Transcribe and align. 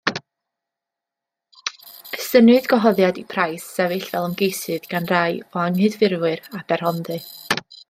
Estynnwyd 2.19 2.69
gwahoddiad 2.71 3.21
i 3.23 3.25
Price 3.35 3.67
sefyll 3.75 4.09
fel 4.15 4.27
ymgeisydd 4.31 4.89
gan 4.95 5.09
rai 5.15 5.39
o 5.45 5.63
anghydffurfwyr 5.67 6.45
Aberhonddu. 6.65 7.23